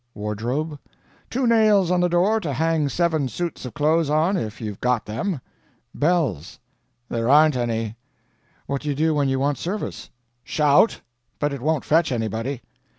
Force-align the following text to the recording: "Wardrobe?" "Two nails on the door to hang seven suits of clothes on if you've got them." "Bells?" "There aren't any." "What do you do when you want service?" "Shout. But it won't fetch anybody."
"Wardrobe?" 0.15 0.79
"Two 1.29 1.45
nails 1.45 1.91
on 1.91 1.99
the 1.99 2.07
door 2.09 2.39
to 2.39 2.53
hang 2.53 2.89
seven 2.89 3.27
suits 3.27 3.65
of 3.65 3.75
clothes 3.75 4.09
on 4.09 4.35
if 4.35 4.59
you've 4.59 4.81
got 4.81 5.05
them." 5.05 5.41
"Bells?" 5.93 6.57
"There 7.07 7.29
aren't 7.29 7.55
any." 7.55 7.97
"What 8.65 8.81
do 8.81 8.89
you 8.89 8.95
do 8.95 9.13
when 9.13 9.29
you 9.29 9.39
want 9.39 9.59
service?" 9.59 10.09
"Shout. 10.43 11.01
But 11.37 11.53
it 11.53 11.61
won't 11.61 11.85
fetch 11.85 12.11
anybody." 12.11 12.63